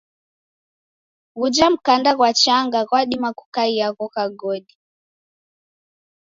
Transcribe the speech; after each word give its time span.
Ghuja 1.39 1.65
mkanda 1.73 2.11
ghwa 2.17 2.29
chaja 2.41 2.81
ghwadima 2.87 3.29
kukaia 3.37 3.87
ghoka 3.97 4.23
godi. 4.39 4.75